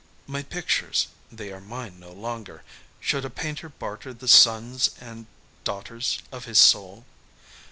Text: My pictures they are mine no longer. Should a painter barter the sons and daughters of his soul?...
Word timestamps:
My 0.25 0.41
pictures 0.41 1.09
they 1.31 1.51
are 1.51 1.61
mine 1.61 1.99
no 1.99 2.11
longer. 2.11 2.63
Should 2.99 3.23
a 3.23 3.29
painter 3.29 3.69
barter 3.69 4.15
the 4.15 4.27
sons 4.27 4.89
and 4.99 5.27
daughters 5.63 6.17
of 6.31 6.45
his 6.45 6.57
soul?... 6.57 7.05